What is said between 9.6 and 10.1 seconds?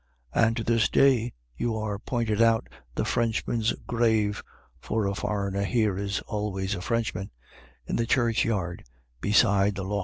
the lough.